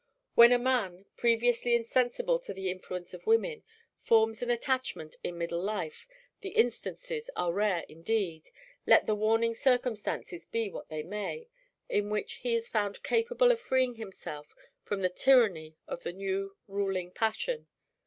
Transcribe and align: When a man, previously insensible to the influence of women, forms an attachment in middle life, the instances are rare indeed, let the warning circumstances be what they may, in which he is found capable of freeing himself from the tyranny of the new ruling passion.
When 0.33 0.51
a 0.51 0.57
man, 0.57 1.05
previously 1.15 1.75
insensible 1.75 2.39
to 2.39 2.55
the 2.55 2.71
influence 2.71 3.13
of 3.13 3.27
women, 3.27 3.61
forms 4.01 4.41
an 4.41 4.49
attachment 4.49 5.15
in 5.23 5.37
middle 5.37 5.61
life, 5.61 6.07
the 6.39 6.49
instances 6.55 7.29
are 7.35 7.53
rare 7.53 7.85
indeed, 7.87 8.49
let 8.87 9.05
the 9.05 9.13
warning 9.13 9.53
circumstances 9.53 10.43
be 10.47 10.71
what 10.71 10.89
they 10.89 11.03
may, 11.03 11.49
in 11.87 12.09
which 12.09 12.37
he 12.41 12.55
is 12.55 12.67
found 12.67 13.03
capable 13.03 13.51
of 13.51 13.59
freeing 13.59 13.93
himself 13.93 14.55
from 14.81 15.03
the 15.03 15.09
tyranny 15.09 15.77
of 15.87 16.01
the 16.01 16.13
new 16.13 16.57
ruling 16.67 17.11
passion. 17.11 17.67